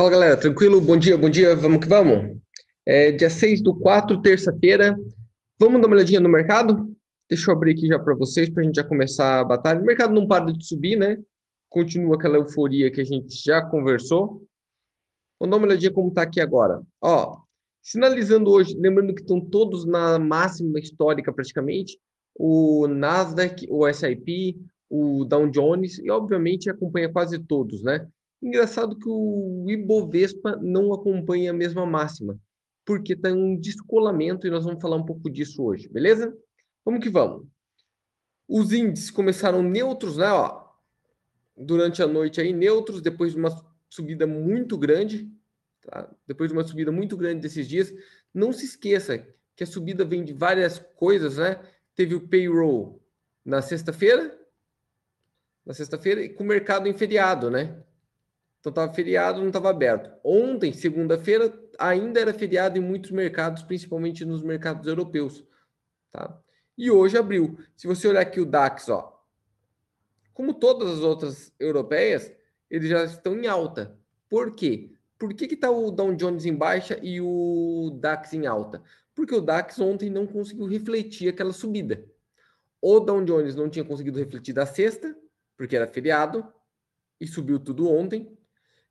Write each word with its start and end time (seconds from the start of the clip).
Fala 0.00 0.10
galera, 0.10 0.36
tranquilo? 0.36 0.80
Bom 0.80 0.96
dia, 0.96 1.18
bom 1.18 1.28
dia, 1.28 1.56
vamos 1.56 1.80
que 1.80 1.88
vamos. 1.88 2.40
É 2.86 3.10
dia 3.10 3.28
6 3.28 3.60
do 3.60 3.74
4, 3.74 4.22
terça-feira. 4.22 4.96
Vamos 5.58 5.80
dar 5.80 5.88
uma 5.88 5.96
olhadinha 5.96 6.20
no 6.20 6.28
mercado? 6.28 6.96
Deixa 7.28 7.50
eu 7.50 7.56
abrir 7.56 7.72
aqui 7.72 7.88
já 7.88 7.98
para 7.98 8.14
vocês, 8.14 8.48
para 8.48 8.62
a 8.62 8.64
gente 8.64 8.76
já 8.76 8.84
começar 8.84 9.40
a 9.40 9.44
batalha. 9.44 9.80
O 9.80 9.84
mercado 9.84 10.14
não 10.14 10.28
para 10.28 10.52
de 10.52 10.64
subir, 10.64 10.96
né? 10.96 11.18
Continua 11.68 12.14
aquela 12.14 12.36
euforia 12.36 12.92
que 12.92 13.00
a 13.00 13.04
gente 13.04 13.34
já 13.44 13.60
conversou. 13.60 14.46
Vamos 15.40 15.50
dar 15.50 15.56
uma 15.56 15.66
olhadinha 15.66 15.90
como 15.90 16.10
está 16.10 16.22
aqui 16.22 16.40
agora. 16.40 16.80
Ó, 17.02 17.38
sinalizando 17.82 18.52
hoje, 18.52 18.76
lembrando 18.78 19.12
que 19.12 19.22
estão 19.22 19.40
todos 19.40 19.84
na 19.84 20.16
máxima 20.16 20.78
histórica 20.78 21.32
praticamente, 21.32 21.98
o 22.36 22.86
Nasdaq, 22.86 23.66
o 23.68 23.84
S&P, 23.84 24.60
o 24.88 25.24
Dow 25.24 25.48
Jones 25.48 25.98
e 25.98 26.08
obviamente 26.08 26.70
acompanha 26.70 27.08
quase 27.12 27.36
todos, 27.40 27.82
né? 27.82 28.06
Engraçado 28.40 28.96
que 28.96 29.08
o 29.08 29.64
Ibovespa 29.68 30.56
não 30.56 30.92
acompanha 30.92 31.50
a 31.50 31.54
mesma 31.54 31.84
máxima, 31.84 32.38
porque 32.84 33.14
está 33.14 33.30
em 33.30 33.34
um 33.34 33.56
descolamento 33.58 34.46
e 34.46 34.50
nós 34.50 34.64
vamos 34.64 34.80
falar 34.80 34.96
um 34.96 35.04
pouco 35.04 35.28
disso 35.28 35.62
hoje, 35.62 35.88
beleza? 35.88 36.36
Vamos 36.84 37.02
que 37.02 37.10
vamos. 37.10 37.46
Os 38.48 38.72
índices 38.72 39.10
começaram 39.10 39.62
neutros, 39.62 40.16
né? 40.16 40.30
Ó, 40.30 40.68
durante 41.56 42.02
a 42.02 42.06
noite 42.06 42.40
aí, 42.40 42.52
neutros, 42.52 43.02
depois 43.02 43.32
de 43.32 43.38
uma 43.38 43.50
subida 43.90 44.26
muito 44.26 44.78
grande, 44.78 45.30
tá? 45.82 46.10
depois 46.26 46.50
de 46.50 46.56
uma 46.56 46.64
subida 46.64 46.92
muito 46.92 47.16
grande 47.16 47.40
desses 47.40 47.68
dias. 47.68 47.92
Não 48.32 48.52
se 48.52 48.64
esqueça 48.64 49.26
que 49.56 49.64
a 49.64 49.66
subida 49.66 50.04
vem 50.04 50.24
de 50.24 50.32
várias 50.32 50.78
coisas, 50.78 51.36
né? 51.36 51.60
Teve 51.96 52.14
o 52.14 52.28
payroll 52.28 53.02
na 53.44 53.60
sexta-feira, 53.60 54.38
na 55.66 55.74
sexta-feira, 55.74 56.22
e 56.22 56.28
com 56.28 56.44
o 56.44 56.46
mercado 56.46 56.86
em 56.86 56.94
feriado, 56.94 57.50
né? 57.50 57.82
Então 58.68 58.84
estava 58.84 58.94
feriado, 58.94 59.40
não 59.40 59.48
estava 59.48 59.70
aberto. 59.70 60.10
Ontem, 60.22 60.72
segunda-feira, 60.72 61.52
ainda 61.78 62.20
era 62.20 62.34
feriado 62.34 62.76
em 62.76 62.82
muitos 62.82 63.10
mercados, 63.10 63.62
principalmente 63.62 64.24
nos 64.24 64.42
mercados 64.42 64.86
europeus. 64.86 65.44
Tá? 66.12 66.38
E 66.76 66.90
hoje 66.90 67.16
abriu. 67.16 67.58
Se 67.74 67.86
você 67.86 68.06
olhar 68.08 68.20
aqui 68.20 68.40
o 68.40 68.46
DAX, 68.46 68.88
ó, 68.88 69.24
como 70.34 70.52
todas 70.52 70.90
as 70.90 71.00
outras 71.00 71.52
europeias, 71.58 72.30
eles 72.70 72.90
já 72.90 73.04
estão 73.04 73.34
em 73.34 73.46
alta. 73.46 73.98
Por 74.28 74.54
quê? 74.54 74.92
Por 75.18 75.32
que 75.34 75.46
está 75.46 75.70
o 75.70 75.90
Dow 75.90 76.14
Jones 76.14 76.44
em 76.44 76.54
baixa 76.54 76.98
e 77.02 77.20
o 77.20 77.98
DAX 78.00 78.34
em 78.34 78.46
alta? 78.46 78.82
Porque 79.14 79.34
o 79.34 79.40
DAX 79.40 79.80
ontem 79.80 80.10
não 80.10 80.26
conseguiu 80.26 80.66
refletir 80.66 81.28
aquela 81.28 81.52
subida. 81.52 82.04
O 82.80 83.00
Dow 83.00 83.24
Jones 83.24 83.56
não 83.56 83.68
tinha 83.68 83.84
conseguido 83.84 84.18
refletir 84.18 84.52
da 84.52 84.66
sexta, 84.66 85.16
porque 85.56 85.74
era 85.74 85.88
feriado, 85.88 86.46
e 87.20 87.26
subiu 87.26 87.58
tudo 87.58 87.90
ontem. 87.90 88.37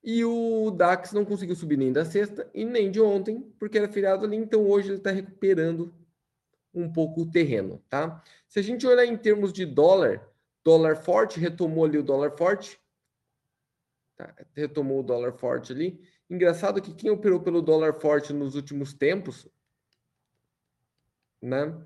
E 0.10 0.24
o 0.24 0.72
DAX 0.72 1.12
não 1.12 1.26
conseguiu 1.26 1.54
subir 1.54 1.76
nem 1.76 1.92
da 1.92 2.06
sexta 2.06 2.50
e 2.54 2.64
nem 2.64 2.90
de 2.90 3.02
ontem, 3.02 3.42
porque 3.60 3.78
era 3.78 3.92
feriado 3.92 4.26
ali, 4.26 4.38
então 4.38 4.66
hoje 4.66 4.88
ele 4.88 5.00
está 5.00 5.12
recuperando 5.12 5.94
um 6.74 6.90
pouco 6.90 7.24
o 7.24 7.30
terreno, 7.30 7.84
tá? 7.90 8.24
Se 8.48 8.58
a 8.58 8.62
gente 8.62 8.88
olhar 8.88 9.06
em 9.06 9.18
termos 9.18 9.52
de 9.52 9.66
dólar, 9.66 10.26
dólar 10.64 10.96
forte, 10.96 11.42
retomou 11.42 11.84
ali 11.84 11.98
o 11.98 12.04
dólar 12.04 12.38
forte, 12.38 12.80
tá? 14.16 14.34
retomou 14.56 15.02
o 15.02 15.04
dólar 15.04 15.34
forte 15.34 15.74
ali. 15.74 16.00
Engraçado 16.30 16.82
que 16.82 16.94
quem 16.94 17.10
operou 17.10 17.42
pelo 17.42 17.62
dólar 17.62 18.00
forte 18.00 18.32
nos 18.32 18.56
últimos 18.56 18.94
tempos, 18.94 19.46
né? 21.42 21.78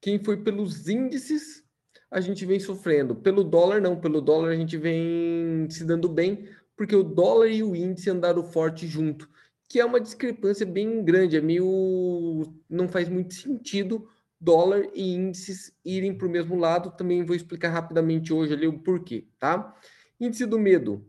Quem 0.00 0.18
foi 0.18 0.36
pelos 0.42 0.88
índices, 0.88 1.64
a 2.10 2.20
gente 2.20 2.44
vem 2.44 2.58
sofrendo. 2.58 3.14
Pelo 3.14 3.44
dólar, 3.44 3.80
não. 3.80 4.00
Pelo 4.00 4.20
dólar, 4.20 4.50
a 4.50 4.56
gente 4.56 4.76
vem 4.76 5.68
se 5.70 5.84
dando 5.84 6.08
bem, 6.08 6.48
porque 6.78 6.94
o 6.94 7.02
dólar 7.02 7.48
e 7.48 7.60
o 7.60 7.74
índice 7.74 8.08
andaram 8.08 8.44
forte 8.44 8.86
junto, 8.86 9.28
que 9.68 9.80
é 9.80 9.84
uma 9.84 10.00
discrepância 10.00 10.64
bem 10.64 11.04
grande, 11.04 11.36
é 11.36 11.40
meio 11.40 12.54
não 12.70 12.88
faz 12.88 13.08
muito 13.08 13.34
sentido 13.34 14.08
dólar 14.40 14.86
e 14.94 15.12
índices 15.12 15.76
irem 15.84 16.16
para 16.16 16.28
o 16.28 16.30
mesmo 16.30 16.54
lado. 16.54 16.92
Também 16.92 17.24
vou 17.24 17.34
explicar 17.34 17.70
rapidamente 17.70 18.32
hoje 18.32 18.54
ali 18.54 18.68
o 18.68 18.78
porquê, 18.78 19.26
tá? 19.40 19.76
Índice 20.20 20.46
do 20.46 20.56
medo 20.56 21.04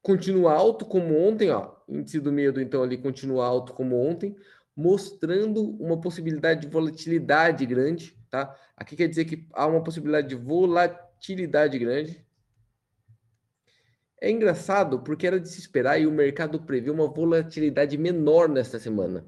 continua 0.00 0.54
alto 0.54 0.86
como 0.86 1.14
ontem, 1.18 1.50
ó. 1.50 1.74
Índice 1.86 2.18
do 2.18 2.32
medo 2.32 2.58
então 2.58 2.82
ali 2.82 2.96
continua 2.96 3.44
alto 3.44 3.74
como 3.74 3.94
ontem, 3.94 4.34
mostrando 4.74 5.76
uma 5.78 6.00
possibilidade 6.00 6.62
de 6.62 6.68
volatilidade 6.68 7.66
grande, 7.66 8.16
tá? 8.30 8.56
Aqui 8.74 8.96
quer 8.96 9.08
dizer 9.08 9.26
que 9.26 9.46
há 9.52 9.66
uma 9.66 9.82
possibilidade 9.82 10.28
de 10.28 10.34
volatilidade 10.34 11.78
grande, 11.78 12.24
é 14.20 14.30
engraçado 14.30 15.00
porque 15.00 15.26
era 15.26 15.40
de 15.40 15.48
se 15.48 15.60
esperar 15.60 16.00
e 16.00 16.06
o 16.06 16.12
mercado 16.12 16.60
prevê 16.60 16.90
uma 16.90 17.08
volatilidade 17.08 17.96
menor 17.96 18.48
nesta 18.48 18.78
semana. 18.78 19.24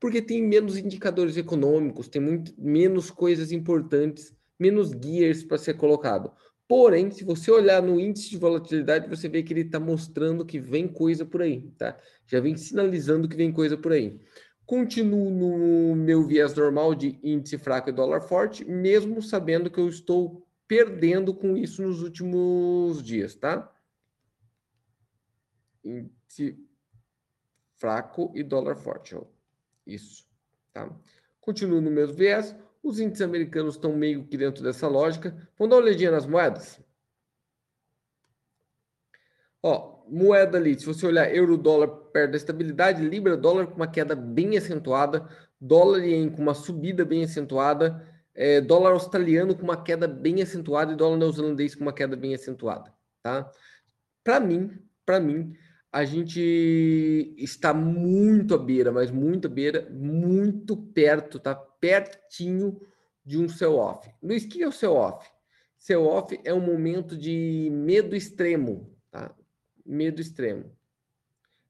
Porque 0.00 0.22
tem 0.22 0.42
menos 0.42 0.76
indicadores 0.76 1.36
econômicos, 1.36 2.08
tem 2.08 2.22
muito 2.22 2.52
menos 2.56 3.10
coisas 3.10 3.50
importantes, 3.50 4.32
menos 4.58 4.90
gears 4.90 5.42
para 5.42 5.58
ser 5.58 5.74
colocado. 5.74 6.30
Porém, 6.68 7.10
se 7.10 7.24
você 7.24 7.50
olhar 7.50 7.82
no 7.82 7.98
índice 7.98 8.30
de 8.30 8.36
volatilidade, 8.36 9.08
você 9.08 9.28
vê 9.28 9.42
que 9.42 9.52
ele 9.52 9.62
está 9.62 9.80
mostrando 9.80 10.44
que 10.44 10.60
vem 10.60 10.86
coisa 10.86 11.24
por 11.24 11.40
aí, 11.40 11.62
tá? 11.78 11.98
Já 12.26 12.40
vem 12.40 12.56
sinalizando 12.56 13.26
que 13.26 13.36
vem 13.36 13.50
coisa 13.50 13.76
por 13.76 13.92
aí. 13.92 14.20
Continuo 14.66 15.30
no 15.30 15.96
meu 15.96 16.26
viés 16.26 16.54
normal 16.54 16.94
de 16.94 17.18
índice 17.22 17.56
fraco 17.56 17.88
e 17.88 17.92
dólar 17.92 18.20
forte, 18.20 18.66
mesmo 18.66 19.22
sabendo 19.22 19.70
que 19.70 19.80
eu 19.80 19.88
estou 19.88 20.46
perdendo 20.68 21.32
com 21.34 21.56
isso 21.56 21.80
nos 21.80 22.02
últimos 22.02 23.02
dias, 23.02 23.34
tá? 23.34 23.72
Índice 25.84 26.58
fraco 27.76 28.32
e 28.34 28.42
dólar 28.42 28.76
forte. 28.76 29.14
Ó. 29.14 29.24
Isso. 29.86 30.26
Tá? 30.72 30.90
Continuo 31.40 31.80
no 31.80 31.90
mesmo 31.90 32.14
viés. 32.14 32.54
Os 32.82 33.00
índices 33.00 33.22
americanos 33.22 33.74
estão 33.74 33.94
meio 33.94 34.26
que 34.26 34.36
dentro 34.36 34.62
dessa 34.62 34.86
lógica. 34.86 35.30
Vamos 35.58 35.70
dar 35.70 35.76
uma 35.76 35.84
olhadinha 35.84 36.10
nas 36.10 36.26
moedas? 36.26 36.80
Ó, 39.62 40.04
moeda 40.08 40.56
ali, 40.56 40.78
se 40.78 40.86
você 40.86 41.06
olhar 41.06 41.34
euro, 41.34 41.56
dólar 41.56 41.88
perto 41.88 42.32
da 42.32 42.36
estabilidade, 42.36 43.06
libra, 43.06 43.36
dólar 43.36 43.66
com 43.66 43.74
uma 43.74 43.88
queda 43.88 44.14
bem 44.14 44.56
acentuada, 44.56 45.28
dólar 45.60 46.04
ien 46.04 46.30
com 46.30 46.40
uma 46.40 46.54
subida 46.54 47.04
bem 47.04 47.24
acentuada, 47.24 48.06
é, 48.34 48.60
dólar 48.60 48.92
australiano 48.92 49.56
com 49.56 49.64
uma 49.64 49.82
queda 49.82 50.06
bem 50.06 50.40
acentuada 50.40 50.92
e 50.92 50.96
dólar 50.96 51.16
neozelandês 51.16 51.74
com 51.74 51.82
uma 51.82 51.92
queda 51.92 52.16
bem 52.16 52.34
acentuada, 52.34 52.94
tá? 53.20 53.50
Para 54.22 54.38
mim, 54.38 54.78
para 55.04 55.18
mim, 55.18 55.56
a 55.90 56.04
gente 56.04 57.34
está 57.38 57.72
muito 57.72 58.54
à 58.54 58.58
beira, 58.58 58.92
mas 58.92 59.10
muito 59.10 59.46
à 59.46 59.50
beira, 59.50 59.88
muito 59.90 60.76
perto, 60.76 61.38
tá 61.38 61.54
pertinho 61.54 62.80
de 63.24 63.38
um 63.38 63.48
sell-off. 63.48 64.10
Luiz, 64.22 64.44
o 64.44 64.48
que 64.48 64.62
é 64.62 64.68
o 64.68 64.72
sell-off? 64.72 65.28
Sell-off 65.78 66.38
é 66.44 66.52
um 66.52 66.60
momento 66.60 67.16
de 67.16 67.70
medo 67.72 68.14
extremo, 68.14 68.94
tá? 69.10 69.34
Medo 69.84 70.20
extremo. 70.20 70.70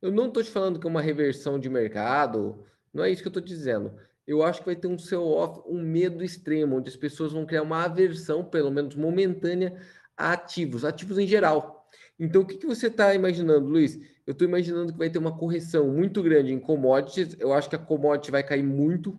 Eu 0.02 0.10
não 0.10 0.26
estou 0.26 0.42
te 0.42 0.50
falando 0.50 0.80
que 0.80 0.86
é 0.86 0.90
uma 0.90 1.02
reversão 1.02 1.58
de 1.58 1.68
mercado, 1.68 2.64
não 2.92 3.04
é 3.04 3.10
isso 3.10 3.22
que 3.22 3.28
eu 3.28 3.30
estou 3.30 3.42
dizendo. 3.42 3.94
Eu 4.26 4.42
acho 4.42 4.60
que 4.60 4.66
vai 4.66 4.76
ter 4.76 4.88
um 4.88 4.98
sell-off, 4.98 5.62
um 5.66 5.80
medo 5.80 6.24
extremo, 6.24 6.76
onde 6.76 6.90
as 6.90 6.96
pessoas 6.96 7.32
vão 7.32 7.46
criar 7.46 7.62
uma 7.62 7.84
aversão, 7.84 8.44
pelo 8.44 8.70
menos 8.70 8.94
momentânea, 8.94 9.80
a 10.16 10.32
ativos, 10.32 10.84
ativos 10.84 11.18
em 11.18 11.26
geral 11.26 11.77
então, 12.18 12.42
o 12.42 12.46
que, 12.46 12.56
que 12.56 12.66
você 12.66 12.88
está 12.88 13.14
imaginando, 13.14 13.68
Luiz? 13.68 13.96
Eu 14.26 14.32
estou 14.32 14.46
imaginando 14.46 14.92
que 14.92 14.98
vai 14.98 15.08
ter 15.08 15.18
uma 15.18 15.36
correção 15.36 15.88
muito 15.88 16.22
grande 16.22 16.52
em 16.52 16.58
commodities. 16.58 17.36
Eu 17.38 17.52
acho 17.52 17.68
que 17.68 17.76
a 17.76 17.78
commodity 17.78 18.30
vai 18.30 18.42
cair 18.42 18.62
muito, 18.62 19.18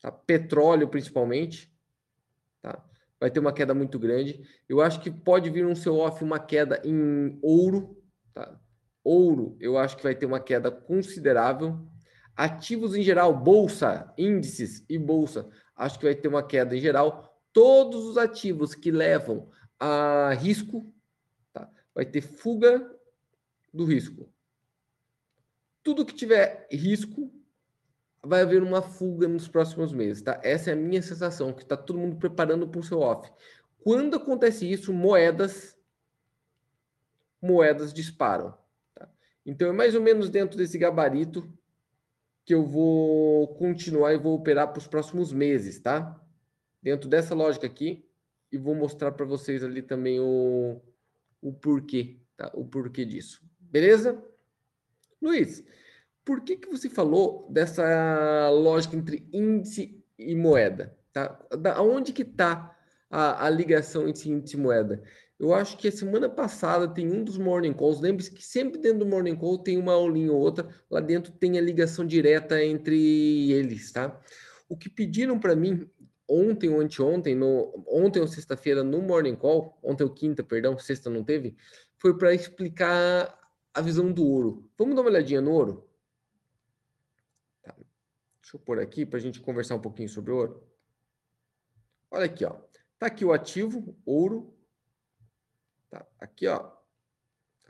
tá? 0.00 0.12
petróleo 0.12 0.88
principalmente, 0.88 1.70
tá? 2.62 2.82
vai 3.18 3.30
ter 3.30 3.40
uma 3.40 3.52
queda 3.52 3.74
muito 3.74 3.98
grande. 3.98 4.40
Eu 4.68 4.80
acho 4.80 5.00
que 5.00 5.10
pode 5.10 5.50
vir 5.50 5.66
um 5.66 5.74
seu 5.74 5.96
off 5.96 6.22
uma 6.22 6.38
queda 6.38 6.80
em 6.84 7.38
ouro, 7.42 8.00
tá? 8.32 8.58
Ouro, 9.04 9.56
eu 9.60 9.76
acho 9.76 9.96
que 9.96 10.02
vai 10.02 10.14
ter 10.14 10.26
uma 10.26 10.40
queda 10.40 10.70
considerável. 10.70 11.84
Ativos 12.36 12.94
em 12.94 13.02
geral, 13.02 13.36
bolsa, 13.36 14.12
índices 14.16 14.84
e 14.88 14.96
bolsa, 14.96 15.48
acho 15.76 15.98
que 15.98 16.04
vai 16.04 16.14
ter 16.14 16.28
uma 16.28 16.42
queda 16.42 16.76
em 16.76 16.80
geral. 16.80 17.28
Todos 17.52 18.06
os 18.06 18.16
ativos 18.16 18.74
que 18.74 18.90
levam 18.90 19.50
a 19.78 20.32
risco, 20.34 20.92
vai 21.94 22.04
ter 22.04 22.20
fuga 22.20 22.90
do 23.72 23.84
risco. 23.84 24.28
Tudo 25.82 26.06
que 26.06 26.14
tiver 26.14 26.68
risco, 26.70 27.32
vai 28.22 28.42
haver 28.42 28.62
uma 28.62 28.80
fuga 28.80 29.26
nos 29.26 29.48
próximos 29.48 29.92
meses, 29.92 30.22
tá? 30.22 30.40
Essa 30.44 30.70
é 30.70 30.72
a 30.74 30.76
minha 30.76 31.02
sensação, 31.02 31.52
que 31.52 31.62
está 31.62 31.76
todo 31.76 31.98
mundo 31.98 32.16
preparando 32.16 32.68
para 32.68 32.80
o 32.80 32.84
seu 32.84 33.00
off. 33.00 33.30
Quando 33.80 34.16
acontece 34.16 34.70
isso, 34.70 34.92
moedas 34.92 35.76
moedas 37.40 37.92
disparam. 37.92 38.56
Tá? 38.94 39.10
Então 39.44 39.68
é 39.68 39.72
mais 39.72 39.96
ou 39.96 40.00
menos 40.00 40.30
dentro 40.30 40.56
desse 40.56 40.78
gabarito 40.78 41.52
que 42.44 42.54
eu 42.54 42.64
vou 42.64 43.48
continuar 43.56 44.14
e 44.14 44.18
vou 44.18 44.34
operar 44.34 44.68
para 44.68 44.78
os 44.78 44.86
próximos 44.86 45.32
meses, 45.32 45.80
tá? 45.80 46.20
Dentro 46.80 47.08
dessa 47.08 47.34
lógica 47.34 47.66
aqui, 47.66 48.04
e 48.50 48.58
vou 48.58 48.74
mostrar 48.74 49.12
para 49.12 49.24
vocês 49.24 49.64
ali 49.64 49.82
também 49.82 50.20
o, 50.20 50.80
o 51.42 51.52
porquê, 51.52 52.20
tá? 52.36 52.50
O 52.54 52.64
porquê 52.64 53.04
disso. 53.04 53.42
Beleza? 53.60 54.22
Luiz, 55.20 55.64
por 56.24 56.42
que, 56.42 56.56
que 56.56 56.70
você 56.70 56.88
falou 56.88 57.48
dessa 57.50 58.48
lógica 58.50 58.96
entre 58.96 59.28
índice 59.32 60.02
e 60.18 60.34
moeda? 60.36 60.96
Tá? 61.12 61.38
Da 61.58 61.82
onde 61.82 62.12
que 62.12 62.22
está 62.22 62.74
a, 63.10 63.46
a, 63.46 63.50
ligação 63.50 64.08
entre 64.08 64.30
índice 64.30 64.56
e 64.56 64.60
moeda? 64.60 65.02
Eu 65.38 65.52
acho 65.52 65.76
que 65.76 65.88
a 65.88 65.92
semana 65.92 66.28
passada 66.28 66.86
tem 66.86 67.10
um 67.10 67.24
dos 67.24 67.36
morning 67.36 67.72
calls. 67.72 68.00
Lembre-se 68.00 68.30
que 68.30 68.44
sempre 68.44 68.80
dentro 68.80 69.00
do 69.00 69.06
morning 69.06 69.34
call 69.34 69.58
tem 69.58 69.76
uma 69.76 69.92
aulinha 69.92 70.32
ou 70.32 70.38
outra. 70.38 70.68
Lá 70.88 71.00
dentro 71.00 71.32
tem 71.32 71.58
a 71.58 71.60
ligação 71.60 72.06
direta 72.06 72.64
entre 72.64 73.50
eles, 73.50 73.90
tá? 73.90 74.20
O 74.68 74.76
que 74.76 74.88
pediram 74.88 75.40
para 75.40 75.56
mim 75.56 75.90
ontem 76.32 76.70
ou 76.70 76.80
anteontem, 76.80 77.34
no, 77.34 77.84
ontem 77.86 78.20
ou 78.20 78.26
sexta-feira 78.26 78.82
no 78.82 79.02
morning 79.02 79.36
call, 79.36 79.78
ontem 79.82 80.02
ou 80.02 80.10
quinta, 80.10 80.42
perdão, 80.42 80.78
sexta 80.78 81.10
não 81.10 81.22
teve, 81.22 81.54
foi 81.98 82.16
para 82.16 82.34
explicar 82.34 83.38
a 83.74 83.80
visão 83.82 84.10
do 84.10 84.26
ouro. 84.26 84.70
Vamos 84.78 84.94
dar 84.94 85.02
uma 85.02 85.10
olhadinha 85.10 85.42
no 85.42 85.52
ouro? 85.52 85.88
Tá. 87.62 87.74
Deixa 88.40 88.56
eu 88.56 88.60
pôr 88.60 88.80
aqui 88.80 89.04
para 89.04 89.18
a 89.18 89.22
gente 89.22 89.40
conversar 89.40 89.74
um 89.74 89.80
pouquinho 89.80 90.08
sobre 90.08 90.32
ouro. 90.32 90.66
Olha 92.10 92.24
aqui, 92.24 92.44
ó. 92.44 92.56
Tá 92.98 93.06
aqui 93.06 93.24
o 93.24 93.32
ativo, 93.32 93.96
ouro. 94.04 94.56
Tá 95.90 96.06
aqui, 96.18 96.46
ó. 96.46 96.72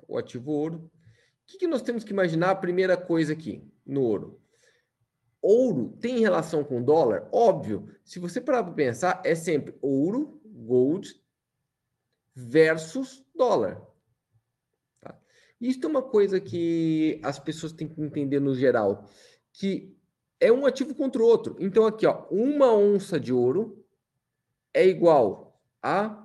O 0.06 0.19
ativo 0.19 0.53
ouro. 0.53 0.76
O 0.76 0.91
que, 1.47 1.58
que 1.58 1.67
nós 1.67 1.82
temos 1.82 2.05
que 2.05 2.12
imaginar 2.12 2.50
a 2.50 2.56
primeira 2.56 2.97
coisa 2.97 3.32
aqui 3.32 3.69
no 3.85 4.03
ouro? 4.03 4.42
Ouro 5.43 5.99
tem 6.00 6.21
relação 6.21 6.62
com 6.62 6.81
dólar? 6.81 7.29
Óbvio. 7.33 7.89
Se 8.05 8.21
você 8.21 8.41
parar 8.41 8.62
para 8.62 8.73
pensar, 8.73 9.21
é 9.25 9.35
sempre 9.35 9.75
ouro, 9.83 10.41
gold, 10.44 11.21
versus 12.33 13.25
dólar. 13.35 13.83
Tá? 15.00 15.19
Isso 15.61 15.85
é 15.85 15.89
uma 15.89 16.03
coisa 16.03 16.41
que 16.41 17.21
as 17.25 17.41
pessoas 17.41 17.73
têm 17.73 17.89
que 17.89 18.00
entender 18.00 18.41
no 18.41 18.55
geral, 18.55 19.05
que 19.53 19.93
é 20.39 20.53
um 20.53 20.65
ativo 20.65 20.94
contra 20.94 21.21
o 21.21 21.27
outro. 21.27 21.56
Então, 21.59 21.85
aqui, 21.87 22.06
ó, 22.06 22.25
uma 22.31 22.73
onça 22.73 23.19
de 23.19 23.33
ouro 23.33 23.85
é 24.73 24.87
igual 24.87 25.61
a 25.83 26.25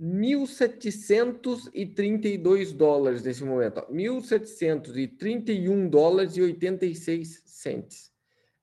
1.732 0.00 2.72
dólares 2.72 3.22
nesse 3.22 3.44
momento. 3.44 3.76
Ó, 3.78 3.86
1.731 3.92 5.90
dólares 5.90 6.34
e 6.36 6.42
86 6.42 7.42
centes. 7.44 8.11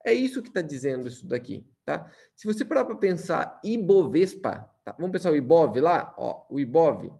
É 0.05 0.13
isso 0.13 0.41
que 0.41 0.47
está 0.47 0.61
dizendo 0.61 1.07
isso 1.07 1.25
daqui, 1.27 1.65
tá? 1.85 2.09
Se 2.35 2.47
você 2.47 2.63
parar 2.63 2.85
para 2.85 2.95
pensar 2.95 3.59
Ibovespa, 3.63 4.69
tá? 4.83 4.93
vamos 4.97 5.11
pensar 5.11 5.31
o 5.31 5.35
Ibov 5.35 5.77
lá, 5.79 6.13
ó, 6.17 6.45
o 6.49 6.59
Ibov. 6.59 7.11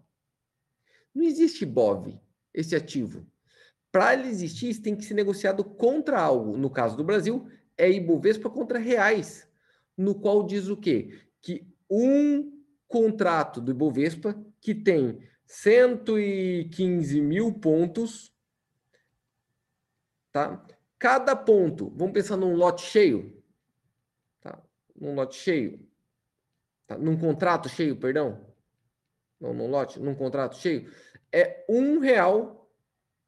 Não 1.13 1.23
existe 1.23 1.63
Ibov, 1.63 2.17
esse 2.53 2.75
ativo. 2.75 3.27
Para 3.91 4.13
ele 4.13 4.29
existir, 4.29 4.69
isso 4.69 4.81
tem 4.81 4.95
que 4.95 5.03
ser 5.03 5.15
negociado 5.15 5.63
contra 5.63 6.19
algo. 6.19 6.55
No 6.55 6.69
caso 6.69 6.95
do 6.95 7.03
Brasil, 7.03 7.49
é 7.77 7.91
Ibovespa 7.91 8.49
contra 8.49 8.79
reais, 8.79 9.49
no 9.97 10.15
qual 10.15 10.45
diz 10.45 10.67
o 10.67 10.77
quê? 10.77 11.11
que 11.41 11.67
um 11.89 12.63
contrato 12.87 13.61
do 13.61 13.71
Ibovespa 13.71 14.35
que 14.61 14.75
tem 14.75 15.19
115 15.45 17.21
mil 17.21 17.53
pontos, 17.53 18.33
tá? 20.31 20.65
Cada 21.00 21.34
ponto, 21.34 21.90
vamos 21.96 22.13
pensar 22.13 22.36
num 22.36 22.56
lote 22.56 22.81
cheio, 22.81 23.42
tá? 24.42 24.62
Num 24.94 25.16
lote 25.16 25.38
cheio, 25.38 25.80
tá? 26.86 26.98
Num 26.98 27.18
contrato 27.18 27.69
cheio, 27.69 27.96
perdão, 27.96 28.46
não 29.40 29.54
num 29.54 29.68
lote, 29.68 29.98
num 29.98 30.13
contrato 30.13 30.57
cheio, 30.57 30.92
é 31.31 31.66
um 31.69 32.00
real 32.00 32.69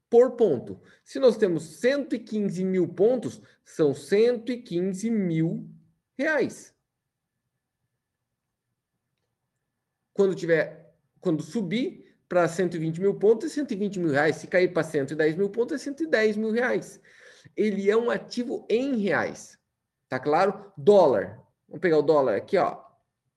por 0.10 0.32
ponto. 0.32 0.82
Se 1.06 1.18
nós 1.18 1.38
temos 1.38 1.80
115 1.80 2.62
mil 2.66 2.90
pontos, 2.90 3.42
são 3.64 3.96
115 3.96 5.10
mil 5.10 5.70
reais. 6.18 6.76
Quando 10.14 10.36
tiver, 10.36 10.94
quando 11.22 11.42
subir 11.42 12.18
para 12.28 12.46
120 12.50 13.00
mil 13.00 13.16
pontos, 13.18 13.50
é 13.50 13.54
120 13.54 14.00
mil 14.00 14.12
reais. 14.12 14.36
Se 14.36 14.48
cair 14.48 14.74
para 14.74 14.84
110 14.84 15.38
mil 15.38 15.50
pontos, 15.50 15.76
é 15.76 15.78
110 15.78 16.36
mil 16.36 16.52
reais. 16.52 17.00
Ele 17.56 17.90
é 17.90 17.98
um 17.98 18.10
ativo 18.10 18.66
em 18.70 18.98
reais. 18.98 19.58
Tá 20.10 20.20
claro? 20.20 20.72
Dólar. 20.78 21.40
Vamos 21.68 21.82
pegar 21.82 21.98
o 21.98 22.04
dólar 22.04 22.36
aqui, 22.36 22.58
ó. 22.58 22.78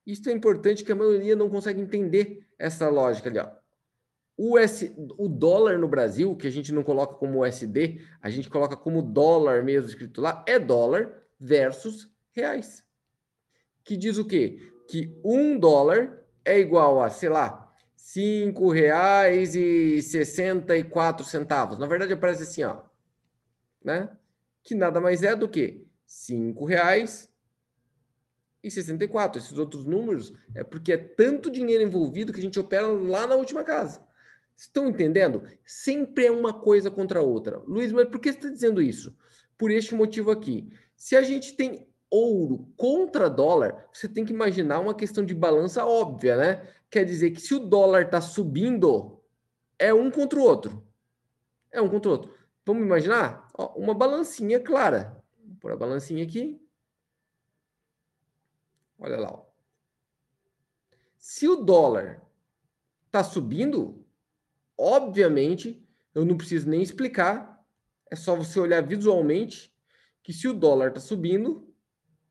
Isso 0.05 0.29
é 0.29 0.33
importante 0.33 0.83
que 0.83 0.91
a 0.91 0.95
maioria 0.95 1.35
não 1.35 1.49
consegue 1.49 1.81
entender 1.81 2.45
essa 2.59 2.89
lógica 2.89 3.29
ali, 3.29 3.39
ó. 3.39 3.49
O, 4.37 4.57
S, 4.57 4.93
o 5.17 5.29
dólar 5.29 5.79
no 5.79 5.87
Brasil, 5.87 6.35
que 6.35 6.45
a 6.45 6.51
gente 6.51 6.73
não 6.73 6.83
coloca 6.83 7.15
como 7.15 7.45
USD, 7.45 8.01
a 8.21 8.29
gente 8.29 8.49
coloca 8.49 8.75
como 8.75 9.01
dólar 9.01 9.63
mesmo 9.63 9.87
escrito 9.87 10.19
lá, 10.19 10.43
é 10.45 10.59
dólar 10.59 11.23
versus 11.39 12.09
reais. 12.33 12.83
Que 13.83 13.95
diz 13.95 14.17
o 14.17 14.25
quê? 14.25 14.73
Que 14.89 15.17
um 15.23 15.57
dólar 15.57 16.25
é 16.43 16.59
igual 16.59 17.01
a, 17.01 17.09
sei 17.09 17.29
lá, 17.29 17.73
quatro 20.83 21.25
centavos. 21.25 21.79
Na 21.79 21.87
verdade, 21.87 22.13
aparece 22.13 22.43
assim, 22.43 22.63
ó, 22.63 22.81
né? 23.85 24.09
Que 24.63 24.73
nada 24.73 24.99
mais 24.99 25.23
é 25.23 25.35
do 25.35 25.47
que 25.47 25.87
cinco 26.05 26.65
reais 26.65 27.29
e 28.63 28.71
64. 28.71 29.39
Esses 29.39 29.57
outros 29.57 29.85
números 29.85 30.33
é 30.55 30.63
porque 30.63 30.93
é 30.93 30.97
tanto 30.97 31.51
dinheiro 31.51 31.83
envolvido 31.83 32.33
que 32.33 32.39
a 32.39 32.43
gente 32.43 32.59
opera 32.59 32.87
lá 32.87 33.27
na 33.27 33.35
última 33.35 33.63
casa. 33.63 34.03
Estão 34.57 34.87
entendendo? 34.87 35.43
Sempre 35.65 36.25
é 36.25 36.31
uma 36.31 36.53
coisa 36.53 36.89
contra 36.89 37.19
a 37.19 37.23
outra. 37.23 37.59
Luiz, 37.59 37.91
mas 37.91 38.09
por 38.09 38.19
que 38.19 38.31
você 38.31 38.37
está 38.39 38.49
dizendo 38.49 38.81
isso? 38.81 39.15
Por 39.57 39.69
este 39.69 39.93
motivo 39.93 40.31
aqui. 40.31 40.69
Se 40.95 41.15
a 41.15 41.21
gente 41.21 41.53
tem 41.53 41.87
ouro 42.09 42.67
contra 42.77 43.29
dólar, 43.29 43.87
você 43.93 44.07
tem 44.07 44.25
que 44.25 44.33
imaginar 44.33 44.79
uma 44.79 44.95
questão 44.95 45.25
de 45.25 45.35
balança 45.35 45.85
óbvia, 45.85 46.37
né? 46.37 46.67
Quer 46.89 47.03
dizer 47.03 47.31
que 47.31 47.41
se 47.41 47.53
o 47.53 47.59
dólar 47.59 48.03
está 48.03 48.21
subindo, 48.21 49.21
é 49.77 49.93
um 49.93 50.09
contra 50.09 50.39
o 50.39 50.43
outro. 50.43 50.87
É 51.71 51.81
um 51.81 51.89
contra 51.89 52.09
o 52.09 52.11
outro. 52.13 52.34
Vamos 52.65 52.83
imaginar? 52.83 53.47
Ó, 53.53 53.73
uma 53.77 53.93
balancinha 53.93 54.59
clara. 54.59 55.23
Vou 55.37 55.55
pôr 55.57 55.71
a 55.71 55.77
balancinha 55.77 56.23
aqui. 56.23 56.59
Olha 58.97 59.17
lá. 59.17 59.31
Ó. 59.31 59.45
Se 61.17 61.47
o 61.47 61.57
dólar 61.57 62.21
está 63.05 63.23
subindo, 63.23 64.03
obviamente, 64.77 65.85
eu 66.13 66.25
não 66.25 66.37
preciso 66.37 66.67
nem 66.67 66.81
explicar. 66.81 67.63
É 68.09 68.15
só 68.15 68.35
você 68.35 68.59
olhar 68.59 68.85
visualmente 68.85 69.73
que 70.23 70.33
se 70.33 70.47
o 70.47 70.53
dólar 70.53 70.89
está 70.89 70.99
subindo, 70.99 71.71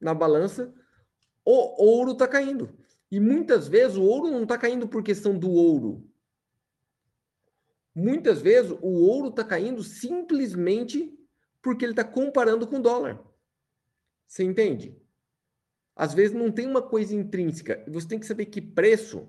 na 0.00 0.12
balança, 0.12 0.74
o 1.44 1.82
ouro 1.82 2.12
está 2.12 2.26
caindo. 2.26 2.76
E 3.10 3.20
muitas 3.20 3.68
vezes 3.68 3.96
o 3.96 4.02
ouro 4.02 4.30
não 4.30 4.42
está 4.42 4.58
caindo 4.58 4.88
por 4.88 5.02
questão 5.02 5.38
do 5.38 5.50
ouro. 5.50 6.08
Muitas 7.94 8.42
vezes 8.42 8.72
o 8.82 8.88
ouro 8.88 9.28
está 9.28 9.44
caindo 9.44 9.82
simplesmente 9.82 11.16
porque 11.62 11.84
ele 11.84 11.92
está 11.92 12.04
comparando 12.04 12.66
com 12.66 12.76
o 12.76 12.82
dólar. 12.82 13.22
Você 14.26 14.42
entende? 14.42 14.96
Às 15.94 16.12
vezes 16.12 16.36
não 16.36 16.50
tem 16.50 16.66
uma 16.66 16.82
coisa 16.82 17.14
intrínseca. 17.14 17.84
Você 17.88 18.08
tem 18.08 18.18
que 18.18 18.26
saber 18.26 18.46
que 18.46 18.60
preço, 18.60 19.28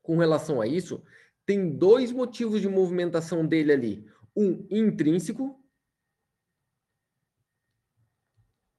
com 0.00 0.16
relação 0.16 0.60
a 0.60 0.66
isso, 0.66 1.02
tem 1.44 1.76
dois 1.76 2.12
motivos 2.12 2.60
de 2.60 2.68
movimentação 2.68 3.44
dele 3.44 3.72
ali. 3.72 4.06
Um 4.36 4.66
intrínseco, 4.70 5.60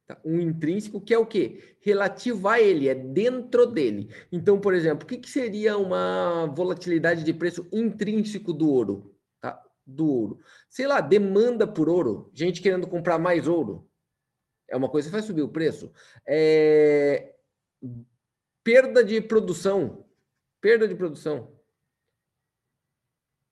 Tá? 0.07 0.19
Um 0.23 0.39
intrínseco 0.39 1.01
que 1.01 1.13
é 1.13 1.17
o 1.17 1.25
quê? 1.25 1.77
Relativo 1.81 2.47
a 2.47 2.61
ele, 2.61 2.87
é 2.87 2.93
dentro 2.93 3.65
dele. 3.65 4.13
Então, 4.31 4.59
por 4.59 4.73
exemplo, 4.73 5.03
o 5.03 5.07
que, 5.07 5.17
que 5.17 5.29
seria 5.29 5.77
uma 5.77 6.45
volatilidade 6.47 7.23
de 7.23 7.33
preço 7.33 7.67
intrínseco 7.71 8.53
do 8.53 8.69
ouro? 8.69 9.15
Tá? 9.41 9.61
Do 9.85 10.07
ouro. 10.07 10.39
Sei 10.69 10.85
lá, 10.85 11.01
demanda 11.01 11.67
por 11.67 11.89
ouro, 11.89 12.29
gente 12.33 12.61
querendo 12.61 12.87
comprar 12.87 13.17
mais 13.17 13.47
ouro. 13.47 13.89
É 14.67 14.77
uma 14.77 14.89
coisa 14.89 15.07
que 15.07 15.13
faz 15.13 15.25
subir 15.25 15.41
o 15.41 15.49
preço. 15.49 15.91
É... 16.27 17.35
Perda 18.63 19.03
de 19.03 19.21
produção. 19.21 20.05
Perda 20.61 20.87
de 20.87 20.95
produção. 20.95 21.55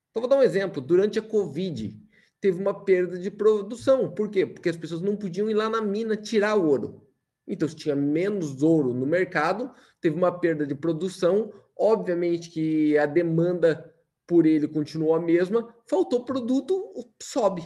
Então, 0.10 0.22
vou 0.22 0.28
dar 0.28 0.38
um 0.38 0.44
exemplo. 0.44 0.82
Durante 0.82 1.18
a 1.18 1.22
Covid, 1.22 2.00
teve 2.44 2.60
uma 2.60 2.74
perda 2.84 3.18
de 3.18 3.32
produção. 3.32 4.12
Por 4.12 4.30
quê? 4.30 4.46
Porque 4.46 4.68
as 4.68 4.76
pessoas 4.76 5.00
não 5.00 5.16
podiam 5.16 5.50
ir 5.50 5.54
lá 5.54 5.70
na 5.70 5.82
mina 5.82 6.18
tirar 6.18 6.56
ouro. 6.56 7.08
Então, 7.48 7.70
se 7.70 7.74
tinha 7.74 7.96
menos 7.96 8.62
ouro 8.62 8.94
no 8.94 9.06
mercado, 9.06 9.74
teve 10.02 10.18
uma 10.18 10.30
perda 10.30 10.68
de 10.68 10.76
produção. 10.76 11.54
Obviamente 11.74 12.50
que 12.50 12.98
a 12.98 13.06
demanda 13.06 13.96
por 14.28 14.46
ele 14.46 14.68
continuou 14.68 15.16
a 15.16 15.22
mesma, 15.22 15.74
faltou 15.88 16.26
produto, 16.26 17.10
sobe. 17.22 17.66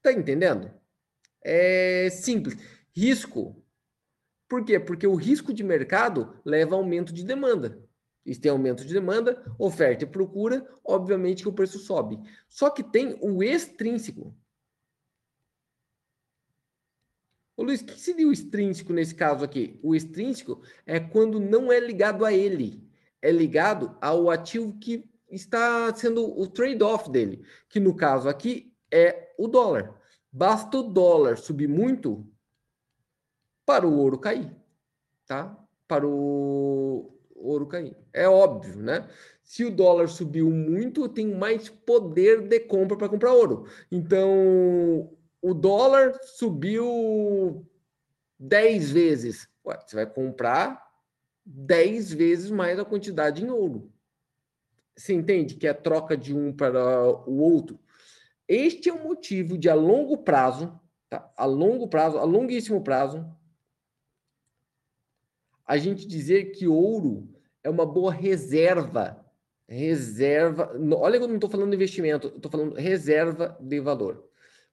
Tá 0.00 0.10
entendendo? 0.10 0.70
É 1.44 2.08
simples. 2.08 2.56
Risco. 2.96 3.62
Por 4.48 4.64
quê? 4.64 4.80
Porque 4.80 5.06
o 5.06 5.14
risco 5.14 5.52
de 5.52 5.62
mercado 5.62 6.40
leva 6.42 6.74
a 6.74 6.78
aumento 6.78 7.12
de 7.12 7.22
demanda. 7.22 7.78
Se 8.24 8.40
tem 8.40 8.50
aumento 8.50 8.84
de 8.84 8.92
demanda, 8.92 9.42
oferta 9.58 10.04
e 10.04 10.06
procura, 10.06 10.66
obviamente 10.84 11.42
que 11.42 11.48
o 11.48 11.52
preço 11.52 11.78
sobe. 11.78 12.20
Só 12.48 12.70
que 12.70 12.82
tem 12.82 13.18
o 13.20 13.42
extrínseco. 13.42 14.34
Ô 17.56 17.62
Luiz, 17.62 17.80
o 17.80 17.86
que 17.86 18.00
seria 18.00 18.26
o 18.26 18.32
extrínseco 18.32 18.92
nesse 18.92 19.14
caso 19.14 19.44
aqui? 19.44 19.78
O 19.82 19.94
extrínseco 19.94 20.62
é 20.86 20.98
quando 20.98 21.38
não 21.38 21.70
é 21.72 21.78
ligado 21.78 22.24
a 22.24 22.32
ele, 22.32 22.88
é 23.20 23.30
ligado 23.30 23.96
ao 24.00 24.30
ativo 24.30 24.78
que 24.78 25.10
está 25.30 25.94
sendo 25.94 26.38
o 26.38 26.46
trade-off 26.46 27.10
dele, 27.10 27.44
que 27.68 27.78
no 27.78 27.94
caso 27.94 28.28
aqui 28.28 28.74
é 28.90 29.34
o 29.38 29.46
dólar. 29.46 29.94
Basta 30.32 30.78
o 30.78 30.82
dólar 30.82 31.36
subir 31.36 31.68
muito 31.68 32.26
para 33.66 33.86
o 33.86 33.98
ouro 33.98 34.18
cair, 34.18 34.56
tá? 35.26 35.56
Para 35.86 36.06
o 36.06 37.19
ouro 37.40 37.66
cair. 37.66 37.96
É 38.12 38.28
óbvio, 38.28 38.76
né? 38.76 39.08
Se 39.42 39.64
o 39.64 39.70
dólar 39.70 40.08
subiu 40.08 40.50
muito, 40.50 41.02
eu 41.02 41.08
tenho 41.08 41.36
mais 41.36 41.68
poder 41.68 42.42
de 42.42 42.60
compra 42.60 42.96
para 42.96 43.08
comprar 43.08 43.32
ouro. 43.32 43.66
Então, 43.90 45.10
o 45.42 45.54
dólar 45.54 46.18
subiu 46.22 47.66
10 48.38 48.90
vezes. 48.90 49.48
Ué, 49.64 49.78
você 49.84 49.96
vai 49.96 50.06
comprar 50.06 50.80
10 51.44 52.12
vezes 52.12 52.50
mais 52.50 52.78
a 52.78 52.84
quantidade 52.84 53.44
em 53.44 53.50
ouro. 53.50 53.92
Você 54.96 55.14
entende 55.14 55.54
que 55.54 55.66
é 55.66 55.72
troca 55.72 56.16
de 56.16 56.34
um 56.34 56.52
para 56.52 57.08
o 57.26 57.38
outro? 57.38 57.78
Este 58.46 58.88
é 58.88 58.92
o 58.92 59.02
motivo 59.02 59.56
de, 59.56 59.68
a 59.68 59.74
longo 59.74 60.18
prazo, 60.18 60.78
tá? 61.08 61.32
a 61.36 61.44
longo 61.44 61.88
prazo, 61.88 62.18
a 62.18 62.24
longuíssimo 62.24 62.82
prazo, 62.82 63.24
a 65.70 65.78
gente 65.78 66.04
dizer 66.04 66.46
que 66.46 66.66
ouro 66.66 67.28
é 67.62 67.70
uma 67.70 67.86
boa 67.86 68.12
reserva. 68.12 69.24
Reserva. 69.68 70.76
Olha 70.96 71.16
eu 71.16 71.28
não 71.28 71.36
estou 71.36 71.48
falando 71.48 71.72
investimento, 71.72 72.26
estou 72.26 72.50
falando 72.50 72.74
reserva 72.74 73.56
de 73.60 73.78
valor. 73.78 74.28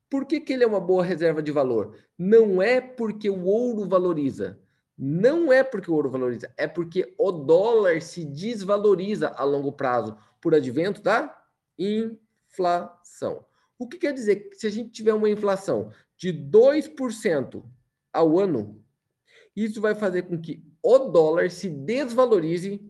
Por 0.10 0.25
que, 0.25 0.39
que 0.39 0.54
ele 0.54 0.63
é 0.63 0.68
uma 0.68 0.80
boa 0.80 1.06
reserva 1.06 1.39
de 1.44 1.51
valor? 1.51 1.96
Não 2.18 2.63
é 2.63 2.82
porque 2.82 3.30
o 3.30 3.46
ouro 3.46 3.88
valoriza. 3.88 4.60
Não 4.98 5.54
é 5.54 5.63
porque 5.63 5.92
o 5.92 5.94
ouro 5.94 6.10
valoriza, 6.10 6.51
é 6.58 6.68
porque 6.68 7.13
o 7.20 7.32
dólar 7.32 8.01
se 8.01 8.25
desvaloriza 8.25 9.27
a 9.27 9.44
longo 9.44 9.72
prazo 9.72 10.18
por 10.42 10.56
advento 10.56 11.00
da 11.00 11.39
inflação. 11.77 13.46
O 13.77 13.88
que 13.88 14.00
quer 14.00 14.13
dizer 14.13 14.50
que 14.50 14.56
se 14.56 14.66
a 14.66 14.72
gente 14.72 14.89
tiver 14.89 15.13
uma 15.13 15.30
inflação 15.30 15.92
de 16.18 16.34
2% 16.34 17.63
ao 18.12 18.39
ano, 18.39 18.84
isso 19.56 19.80
vai 19.80 19.94
fazer 19.94 20.24
com 20.24 20.42
que 20.42 20.66
o 20.88 21.00
dólar 21.00 21.51
se 21.51 21.70
desvalorize 21.70 22.82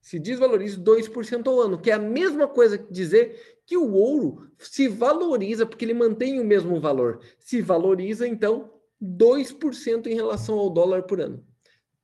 se 0.00 0.18
desvalorize 0.18 0.80
2% 0.80 1.46
ao 1.46 1.60
ano, 1.60 1.78
que 1.78 1.90
é 1.90 1.94
a 1.94 1.98
mesma 1.98 2.48
coisa 2.48 2.78
que 2.78 2.90
dizer 2.90 3.60
que 3.66 3.76
o 3.76 3.92
ouro 3.92 4.50
se 4.58 4.88
valoriza 4.88 5.66
porque 5.66 5.84
ele 5.84 5.92
mantém 5.92 6.40
o 6.40 6.44
mesmo 6.44 6.80
valor. 6.80 7.20
Se 7.38 7.60
valoriza, 7.60 8.26
então, 8.26 8.72
2% 9.00 10.06
em 10.06 10.14
relação 10.14 10.58
ao 10.58 10.70
dólar 10.70 11.02
por 11.02 11.20
ano. 11.20 11.46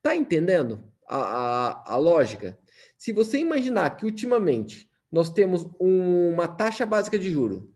Tá 0.02 0.14
entendendo 0.14 0.84
a, 1.08 1.16
a, 1.16 1.94
a 1.94 1.96
lógica? 1.96 2.58
Se 2.98 3.12
você 3.12 3.38
imaginar 3.38 3.96
que 3.96 4.04
ultimamente 4.04 4.88
nós 5.10 5.30
temos 5.30 5.66
uma 5.80 6.46
taxa 6.46 6.84
básica 6.84 7.18
de 7.18 7.30
juro, 7.30 7.74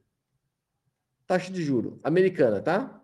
taxa 1.27 1.51
de 1.51 1.63
juro 1.63 1.99
americana, 2.05 2.61
tá? 2.61 3.03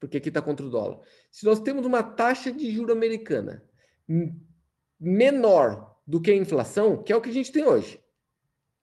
Porque 0.00 0.16
aqui 0.16 0.28
está 0.28 0.42
contra 0.42 0.66
o 0.66 0.70
dólar. 0.70 1.00
Se 1.34 1.44
nós 1.44 1.58
temos 1.58 1.84
uma 1.84 2.00
taxa 2.00 2.52
de 2.52 2.70
juro 2.70 2.92
americana 2.92 3.60
menor 5.00 5.98
do 6.06 6.20
que 6.20 6.30
a 6.30 6.36
inflação, 6.36 7.02
que 7.02 7.12
é 7.12 7.16
o 7.16 7.20
que 7.20 7.28
a 7.28 7.32
gente 7.32 7.50
tem 7.50 7.64
hoje, 7.66 8.00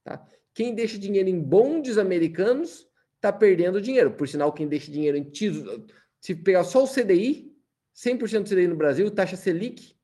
tá? 0.04 0.28
Quem 0.54 0.76
deixa 0.76 0.98
dinheiro 0.98 1.30
em 1.30 1.40
bondes 1.40 1.98
americanos 1.98 2.86
está 3.16 3.32
perdendo 3.32 3.82
dinheiro. 3.82 4.12
Por 4.12 4.28
sinal, 4.28 4.52
quem 4.52 4.68
deixa 4.68 4.92
dinheiro 4.92 5.16
em 5.16 5.24
tesouro, 5.24 5.86
se 6.20 6.36
pegar 6.36 6.66
só 6.66 6.84
o 6.84 6.88
CDI, 6.90 7.56
100% 7.96 8.44
do 8.44 8.50
CDI 8.50 8.68
no 8.68 8.76
Brasil, 8.76 9.10
taxa 9.10 9.38
Selic, 9.38 9.96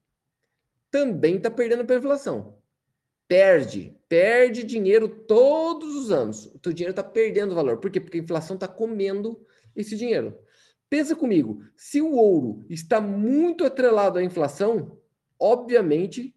também 0.89 1.35
está 1.35 1.51
perdendo 1.51 1.83
para 1.83 1.97
inflação. 1.97 2.57
Perde, 3.27 3.93
perde 4.07 4.63
dinheiro 4.63 5.09
todos 5.09 5.93
os 5.97 6.11
anos. 6.11 6.45
O 6.45 6.59
teu 6.59 6.71
dinheiro 6.71 6.91
está 6.91 7.03
perdendo 7.03 7.53
valor. 7.53 7.79
Por 7.79 7.91
quê? 7.91 7.99
Porque 7.99 8.19
a 8.19 8.21
inflação 8.21 8.55
está 8.55 8.69
comendo 8.69 9.45
esse 9.75 9.97
dinheiro. 9.97 10.46
Pensa 10.89 11.15
comigo, 11.15 11.61
se 11.75 12.01
o 12.01 12.13
ouro 12.13 12.65
está 12.69 13.01
muito 13.01 13.65
atrelado 13.65 14.19
à 14.19 14.23
inflação, 14.23 14.97
obviamente 15.39 16.33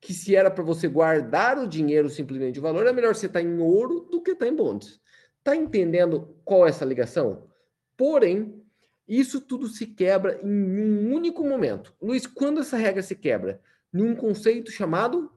que 0.00 0.14
se 0.14 0.34
era 0.34 0.50
para 0.50 0.64
você 0.64 0.88
guardar 0.88 1.58
o 1.58 1.66
dinheiro 1.66 2.08
simplesmente 2.08 2.58
o 2.58 2.62
valor, 2.62 2.86
é 2.86 2.92
melhor 2.92 3.14
você 3.14 3.26
estar 3.26 3.40
tá 3.40 3.44
em 3.44 3.58
ouro 3.58 4.00
do 4.10 4.22
que 4.22 4.32
estar 4.32 4.46
tá 4.46 4.50
em 4.50 4.54
bonds. 4.54 5.00
Tá 5.44 5.54
entendendo 5.54 6.36
qual 6.44 6.66
é 6.66 6.70
essa 6.70 6.84
ligação? 6.84 7.48
Porém, 7.96 8.62
isso 9.06 9.40
tudo 9.40 9.68
se 9.68 9.86
quebra 9.86 10.40
em 10.42 10.80
um 10.80 11.14
único 11.14 11.44
momento. 11.44 11.94
Luiz, 12.00 12.26
quando 12.26 12.60
essa 12.60 12.76
regra 12.76 13.02
se 13.02 13.14
quebra? 13.14 13.60
Num 13.92 14.14
conceito 14.14 14.70
chamado 14.70 15.30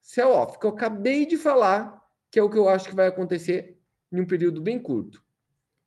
sell-off, 0.00 0.58
que 0.58 0.66
eu 0.66 0.70
acabei 0.70 1.26
de 1.26 1.36
falar, 1.36 2.02
que 2.30 2.38
é 2.38 2.42
o 2.42 2.48
que 2.48 2.56
eu 2.56 2.68
acho 2.68 2.88
que 2.88 2.94
vai 2.94 3.06
acontecer 3.06 3.78
em 4.10 4.20
um 4.20 4.26
período 4.26 4.60
bem 4.60 4.78
curto. 4.78 5.18
O 5.18 5.22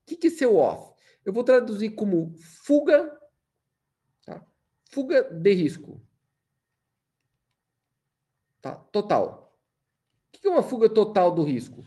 que, 0.06 0.15
que 0.15 0.27
é 0.27 0.30
sell-off? 0.30 0.91
Eu 1.25 1.34
vou 1.34 1.44
traduzir 1.44 1.92
como 1.92 2.34
fuga, 2.66 3.18
tá? 4.25 4.46
fuga 4.92 5.24
de 5.24 5.54
risco. 5.54 6.01
Tá? 8.62 8.75
Total. 8.75 9.56
O 10.28 10.40
que 10.40 10.48
é 10.48 10.51
uma 10.51 10.63
fuga 10.63 10.90
total 10.90 11.34
do 11.34 11.44
risco? 11.44 11.84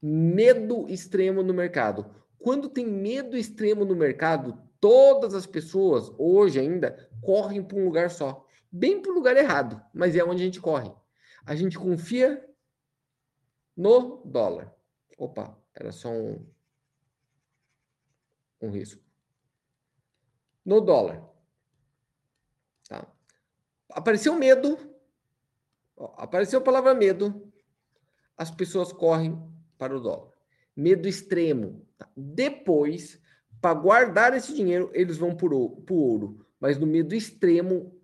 Medo 0.00 0.86
extremo 0.88 1.42
no 1.42 1.54
mercado. 1.54 2.14
Quando 2.38 2.68
tem 2.68 2.86
medo 2.86 3.36
extremo 3.36 3.84
no 3.84 3.96
mercado, 3.96 4.62
todas 4.80 5.34
as 5.34 5.46
pessoas, 5.46 6.12
hoje 6.18 6.60
ainda, 6.60 7.10
correm 7.22 7.62
para 7.62 7.76
um 7.76 7.84
lugar 7.84 8.10
só. 8.10 8.46
Bem 8.70 9.00
para 9.00 9.10
o 9.10 9.14
lugar 9.14 9.36
errado, 9.36 9.82
mas 9.92 10.14
é 10.14 10.22
onde 10.22 10.42
a 10.42 10.44
gente 10.44 10.60
corre. 10.60 10.92
A 11.44 11.54
gente 11.54 11.78
confia 11.78 12.44
no 13.76 14.22
dólar. 14.24 14.74
Opa, 15.18 15.56
era 15.74 15.92
só 15.92 16.10
um, 16.10 16.46
um 18.66 18.70
risco. 18.70 19.02
No 20.64 20.80
dólar. 20.80 21.22
Tá? 22.88 23.06
Apareceu 23.90 24.34
medo, 24.34 24.78
Ó, 25.96 26.12
apareceu 26.16 26.58
a 26.58 26.62
palavra 26.62 26.94
medo, 26.94 27.50
as 28.36 28.50
pessoas 28.50 28.92
correm 28.92 29.40
para 29.78 29.96
o 29.96 30.00
dólar. 30.00 30.30
Medo 30.76 31.08
extremo. 31.08 31.86
Tá? 31.96 32.08
Depois, 32.14 33.20
para 33.60 33.74
guardar 33.74 34.34
esse 34.34 34.54
dinheiro, 34.54 34.90
eles 34.92 35.16
vão 35.16 35.34
para 35.34 35.54
o 35.54 35.84
ouro. 35.88 36.46
Mas 36.60 36.78
no 36.78 36.86
medo 36.86 37.14
extremo, 37.14 37.98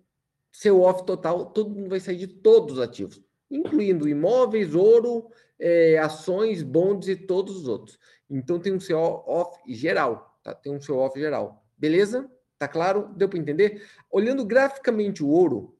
seu 0.51 0.81
off 0.81 1.05
total, 1.05 1.47
todo 1.47 1.69
mundo 1.69 1.89
vai 1.89 1.99
sair 1.99 2.17
de 2.17 2.27
todos 2.27 2.73
os 2.77 2.79
ativos, 2.79 3.21
incluindo 3.49 4.07
imóveis, 4.07 4.73
ouro, 4.73 5.29
é, 5.59 5.97
ações, 5.99 6.63
bonds 6.63 7.07
e 7.07 7.15
todos 7.15 7.57
os 7.57 7.67
outros. 7.67 7.99
Então 8.29 8.59
tem 8.59 8.73
um 8.73 8.79
seu 8.79 8.99
off 8.99 9.59
geral, 9.73 10.32
tá? 10.43 10.53
Tem 10.53 10.71
um 10.71 10.81
seu 10.81 10.97
off 10.97 11.19
geral. 11.19 11.65
Beleza? 11.77 12.29
Tá 12.59 12.67
claro? 12.67 13.13
Deu 13.15 13.27
para 13.27 13.39
entender? 13.39 13.85
Olhando 14.11 14.45
graficamente 14.45 15.23
o 15.23 15.29
ouro, 15.29 15.77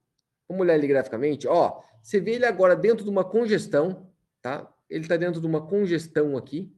vamos 0.48 0.62
olhar 0.62 0.76
ele 0.76 0.88
graficamente, 0.88 1.48
ó. 1.48 1.84
Você 2.02 2.20
vê 2.20 2.34
ele 2.34 2.46
agora 2.46 2.76
dentro 2.76 3.04
de 3.04 3.10
uma 3.10 3.24
congestão, 3.24 4.12
tá? 4.42 4.70
Ele 4.90 5.04
está 5.04 5.16
dentro 5.16 5.40
de 5.40 5.48
uma 5.48 5.66
congestão 5.66 6.36
aqui, 6.36 6.76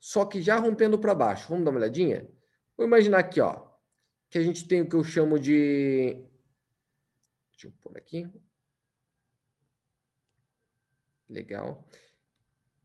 só 0.00 0.24
que 0.24 0.42
já 0.42 0.56
rompendo 0.56 0.98
para 0.98 1.14
baixo. 1.14 1.48
Vamos 1.48 1.64
dar 1.64 1.70
uma 1.70 1.80
olhadinha? 1.80 2.28
Vou 2.76 2.86
imaginar 2.86 3.18
aqui, 3.18 3.40
ó, 3.40 3.66
que 4.28 4.38
a 4.38 4.42
gente 4.42 4.66
tem 4.66 4.82
o 4.82 4.88
que 4.88 4.96
eu 4.96 5.04
chamo 5.04 5.38
de. 5.38 6.24
Deixa 7.52 7.68
eu 7.68 7.72
pôr 7.80 7.96
aqui. 7.96 8.28
Legal. 11.28 11.84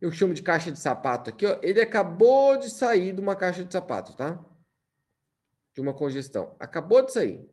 Eu 0.02 0.12
chamo 0.12 0.34
de 0.34 0.42
caixa 0.42 0.72
de 0.72 0.80
sapato 0.80 1.30
aqui, 1.30 1.46
ó. 1.46 1.60
Ele 1.62 1.80
acabou 1.80 2.58
de 2.58 2.72
sair 2.72 3.14
de 3.14 3.22
uma 3.22 3.36
caixa 3.36 3.64
de 3.64 3.72
sapato, 3.72 4.14
tá? 4.18 4.44
De 5.76 5.80
uma 5.80 5.94
congestão. 5.94 6.56
Acabou 6.60 7.06
de 7.06 7.14
sair. 7.14 7.48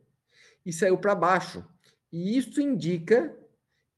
E 0.65 0.73
saiu 0.73 0.97
para 0.97 1.13
baixo. 1.13 1.63
E 2.11 2.35
isso 2.35 2.59
indica 2.59 3.37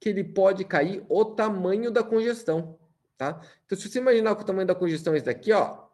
que 0.01 0.09
ele 0.09 0.23
pode 0.23 0.65
cair 0.65 1.05
o 1.07 1.23
tamanho 1.23 1.91
da 1.91 2.03
congestão, 2.03 2.77
tá? 3.17 3.39
Então, 3.65 3.77
se 3.77 3.89
você 3.89 3.99
imaginar 3.99 4.35
que 4.35 4.41
o 4.41 4.45
tamanho 4.45 4.67
da 4.67 4.75
congestão 4.75 5.13
é 5.13 5.17
esse 5.17 5.25
daqui, 5.25 5.53
ó, 5.53 5.87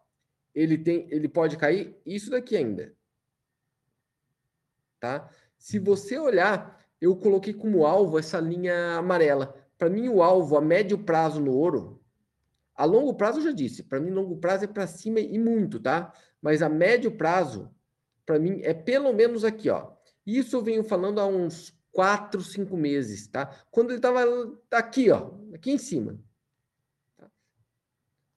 ele 0.55 0.77
tem, 0.77 1.07
ele 1.11 1.27
pode 1.27 1.57
cair 1.57 1.95
isso 2.05 2.31
daqui 2.31 2.55
ainda, 2.55 2.95
tá? 4.99 5.29
Se 5.59 5.77
você 5.77 6.17
olhar, 6.17 6.83
eu 7.01 7.15
coloquei 7.17 7.53
como 7.53 7.85
alvo 7.85 8.17
essa 8.17 8.39
linha 8.39 8.95
amarela. 8.95 9.53
Para 9.77 9.89
mim, 9.89 10.07
o 10.07 10.23
alvo 10.23 10.57
a 10.57 10.61
médio 10.61 10.97
prazo 10.97 11.41
no 11.41 11.53
ouro, 11.53 12.01
a 12.77 12.85
longo 12.85 13.15
prazo 13.15 13.39
eu 13.39 13.45
já 13.45 13.51
disse, 13.51 13.81
para 13.81 13.99
mim 13.99 14.11
longo 14.11 14.37
prazo 14.37 14.65
é 14.65 14.67
para 14.67 14.85
cima 14.85 15.19
e 15.19 15.39
muito, 15.39 15.79
tá? 15.79 16.13
Mas 16.39 16.61
a 16.61 16.69
médio 16.69 17.17
prazo, 17.17 17.71
para 18.23 18.37
mim 18.37 18.61
é 18.61 18.73
pelo 18.73 19.11
menos 19.11 19.43
aqui, 19.43 19.67
ó. 19.67 19.93
Isso 20.23 20.55
eu 20.55 20.61
venho 20.61 20.83
falando 20.83 21.19
há 21.19 21.25
uns 21.25 21.75
quatro, 21.91 22.39
cinco 22.41 22.77
meses, 22.77 23.27
tá? 23.27 23.47
Quando 23.71 23.89
ele 23.89 23.97
estava 23.97 24.23
aqui, 24.69 25.09
ó, 25.09 25.31
aqui 25.55 25.71
em 25.71 25.79
cima. 25.79 26.19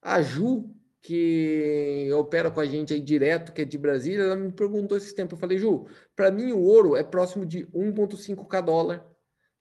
A 0.00 0.22
Ju, 0.22 0.74
que 1.02 2.08
opera 2.14 2.50
com 2.50 2.60
a 2.60 2.64
gente 2.64 2.94
aí 2.94 3.00
direto, 3.00 3.52
que 3.52 3.60
é 3.60 3.64
de 3.66 3.76
Brasília, 3.76 4.22
ela 4.22 4.36
me 4.36 4.50
perguntou 4.50 4.96
esse 4.96 5.14
tempo. 5.14 5.34
Eu 5.34 5.38
falei, 5.38 5.58
Ju, 5.58 5.86
para 6.16 6.30
mim 6.30 6.52
o 6.52 6.60
ouro 6.60 6.96
é 6.96 7.02
próximo 7.02 7.44
de 7.44 7.66
1,5k 7.66 8.62
dólar 8.62 9.09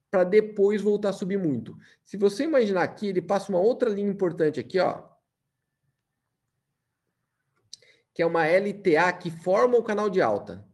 para 0.09 0.23
depois 0.23 0.81
voltar 0.81 1.09
a 1.09 1.13
subir 1.13 1.37
muito. 1.37 1.77
Se 2.03 2.17
você 2.17 2.43
imaginar 2.43 2.83
aqui, 2.83 3.07
ele 3.07 3.21
passa 3.21 3.51
uma 3.51 3.59
outra 3.59 3.89
linha 3.89 4.09
importante 4.09 4.59
aqui, 4.59 4.79
ó. 4.79 5.07
Que 8.13 8.21
é 8.21 8.25
uma 8.25 8.45
LTA 8.47 9.13
que 9.13 9.29
forma 9.29 9.77
o 9.77 9.83
canal 9.83 10.09
de 10.09 10.21
alta. 10.21 10.67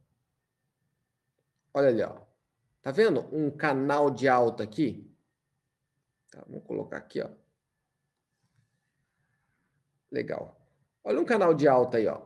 Olha 1.74 1.90
ali, 1.90 2.02
ó. 2.02 2.22
Tá 2.82 2.92
vendo 2.92 3.28
um 3.36 3.52
canal 3.52 4.10
de 4.10 4.28
alta 4.28 4.64
aqui? 4.64 5.12
Tá, 6.32 6.44
vamos 6.48 6.64
colocar 6.66 6.98
aqui, 6.98 7.22
ó. 7.22 7.30
Legal. 10.10 10.60
Olha 11.04 11.20
um 11.20 11.26
canal 11.26 11.54
de 11.54 11.68
alta 11.68 11.98
aí, 11.98 12.08
ó. 12.08 12.22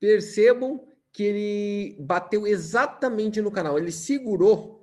Percebam 0.00 0.92
que 1.12 1.22
ele 1.22 1.96
bateu 2.00 2.46
exatamente 2.46 3.40
no 3.40 3.50
canal. 3.50 3.78
Ele 3.78 3.92
segurou 3.92 4.75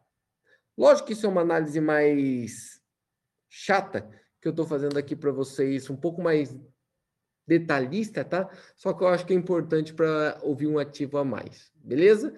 Lógico 0.76 1.06
que 1.06 1.14
isso 1.14 1.24
é 1.24 1.28
uma 1.28 1.40
análise 1.40 1.80
mais 1.80 2.78
chata 3.48 4.06
que 4.40 4.46
eu 4.46 4.50
estou 4.50 4.66
fazendo 4.66 4.98
aqui 4.98 5.16
para 5.16 5.32
vocês, 5.32 5.88
um 5.88 5.96
pouco 5.96 6.20
mais 6.20 6.54
detalhista, 7.46 8.22
tá? 8.22 8.50
Só 8.76 8.92
que 8.92 9.02
eu 9.02 9.08
acho 9.08 9.24
que 9.24 9.32
é 9.32 9.36
importante 9.36 9.94
para 9.94 10.38
ouvir 10.42 10.66
um 10.66 10.78
ativo 10.78 11.16
a 11.16 11.24
mais, 11.24 11.72
beleza? 11.74 12.34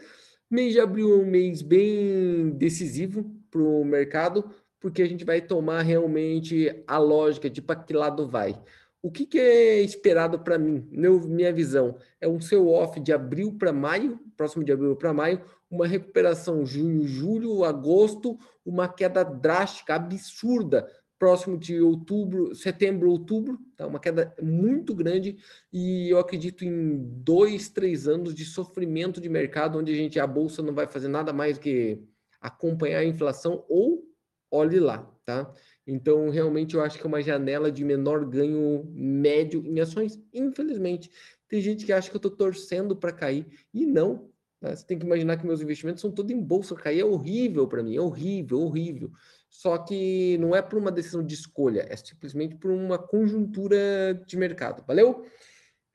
Mês 0.49 0.73
de 0.73 0.81
abril 0.81 1.13
é 1.13 1.17
um 1.17 1.27
mês 1.27 1.61
bem 1.61 2.51
decisivo 2.51 3.25
para 3.51 3.61
o 3.61 3.85
mercado, 3.85 4.55
porque 4.79 5.03
a 5.03 5.09
gente 5.09 5.25
vai 5.25 5.41
tomar 5.41 5.83
realmente 5.83 6.85
a 6.87 6.99
lógica 6.99 7.51
de 7.51 7.61
para 7.61 7.83
que 7.83 7.93
lado 7.93 8.29
vai. 8.29 8.59
O 9.01 9.11
que, 9.11 9.25
que 9.25 9.39
é 9.39 9.81
esperado 9.81 10.41
para 10.41 10.59
mim, 10.59 10.89
meu, 10.91 11.21
minha 11.21 11.53
visão? 11.53 11.97
É 12.21 12.27
um 12.27 12.41
seu 12.41 12.69
off 12.69 12.99
de 12.99 13.13
abril 13.13 13.57
para 13.57 13.73
maio, 13.73 14.19
próximo 14.37 14.65
de 14.65 14.73
abril 14.73 14.97
para 14.97 15.15
maio, 15.15 15.41
uma 15.71 15.87
recuperação 15.87 16.67
junho, 16.67 17.07
julho, 17.07 17.65
agosto, 17.65 18.39
uma 18.65 18.89
queda 18.89 19.23
drástica, 19.23 19.95
absurda 19.95 20.89
próximo 21.19 21.59
de 21.59 21.81
outubro, 21.81 22.55
setembro, 22.55 23.11
outubro, 23.11 23.59
tá? 23.77 23.87
Uma 23.87 23.99
queda 23.99 24.33
muito 24.41 24.95
grande 24.95 25.37
e 25.73 26.09
eu 26.09 26.19
acredito 26.19 26.65
em 26.65 26.97
dois, 27.23 27.69
três 27.69 28.07
anos 28.07 28.35
de 28.35 28.45
sofrimento 28.45 29.21
de 29.21 29.29
mercado, 29.29 29.79
onde 29.79 29.93
a 29.93 29.97
gente 29.97 30.21
a 30.21 30.27
bolsa 30.27 30.63
não 30.63 30.73
vai 30.73 30.87
fazer 30.87 31.09
nada 31.09 31.33
mais 31.33 31.59
que 31.59 32.01
acompanhar 32.41 33.01
a 33.01 33.05
inflação 33.05 33.65
ou 33.69 34.05
olhe 34.51 34.79
lá, 34.79 35.11
tá? 35.25 35.53
Então, 35.91 36.29
realmente, 36.29 36.75
eu 36.75 36.83
acho 36.83 36.99
que 36.99 37.07
é 37.07 37.09
uma 37.09 37.23
janela 37.23 37.73
de 37.73 37.83
menor 37.83 38.23
ganho 38.27 38.85
médio 38.93 39.65
em 39.65 39.81
ações. 39.81 40.21
Infelizmente, 40.35 41.11
tem 41.49 41.63
gente 41.63 41.87
que 41.87 41.95
acha 41.95 42.11
que 42.11 42.15
eu 42.15 42.19
estou 42.19 42.31
torcendo 42.31 42.95
para 42.95 43.11
cair 43.11 43.47
e 43.73 43.87
não. 43.87 44.29
Né? 44.61 44.77
Você 44.77 44.85
tem 44.85 44.99
que 44.99 45.07
imaginar 45.07 45.39
que 45.39 45.47
meus 45.47 45.63
investimentos 45.63 46.03
são 46.03 46.13
todos 46.13 46.31
em 46.31 46.39
bolsa. 46.39 46.75
Cair 46.75 47.01
é 47.01 47.05
horrível 47.07 47.67
para 47.67 47.83
mim, 47.83 47.97
é 47.97 48.01
horrível, 48.03 48.61
horrível. 48.61 49.11
Só 49.49 49.79
que 49.79 50.37
não 50.37 50.55
é 50.55 50.61
por 50.61 50.79
uma 50.79 50.93
decisão 50.93 51.25
de 51.25 51.35
escolha, 51.35 51.87
é 51.89 51.97
simplesmente 51.97 52.55
por 52.57 52.71
uma 52.71 52.99
conjuntura 52.99 54.23
de 54.27 54.37
mercado. 54.37 54.85
Valeu? 54.87 55.25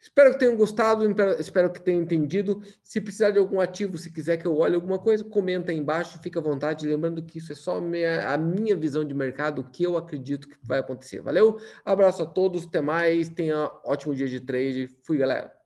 Espero 0.03 0.33
que 0.33 0.39
tenham 0.39 0.57
gostado, 0.57 1.09
espero 1.39 1.71
que 1.71 1.81
tenham 1.81 2.01
entendido. 2.01 2.61
Se 2.83 2.99
precisar 2.99 3.31
de 3.31 3.39
algum 3.39 3.61
ativo, 3.61 3.97
se 3.97 4.11
quiser 4.11 4.35
que 4.35 4.45
eu 4.45 4.57
olhe 4.57 4.75
alguma 4.75 4.99
coisa, 4.99 5.23
comenta 5.23 5.71
aí 5.71 5.77
embaixo, 5.77 6.19
fica 6.21 6.41
à 6.41 6.43
vontade. 6.43 6.85
Lembrando 6.85 7.23
que 7.23 7.37
isso 7.37 7.53
é 7.53 7.55
só 7.55 7.79
minha, 7.79 8.29
a 8.29 8.37
minha 8.37 8.75
visão 8.75 9.05
de 9.05 9.13
mercado, 9.13 9.59
o 9.59 9.63
que 9.63 9.83
eu 9.83 9.95
acredito 9.95 10.49
que 10.49 10.57
vai 10.61 10.79
acontecer. 10.79 11.21
Valeu? 11.21 11.57
Abraço 11.85 12.21
a 12.21 12.25
todos, 12.25 12.65
até 12.65 12.81
mais, 12.81 13.29
tenha 13.29 13.71
ótimo 13.85 14.13
dia 14.13 14.27
de 14.27 14.41
trade. 14.41 14.89
Fui, 15.03 15.17
galera. 15.17 15.62